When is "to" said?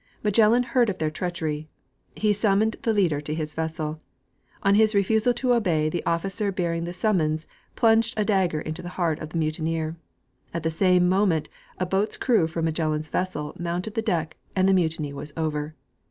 3.21-3.35, 5.35-5.53